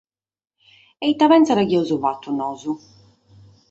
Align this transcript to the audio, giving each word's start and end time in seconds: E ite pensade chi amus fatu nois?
E 1.03 1.05
ite 1.13 1.25
pensade 1.33 1.67
chi 1.69 1.75
amus 1.79 1.91
fatu 2.03 2.29
nois? 2.37 2.63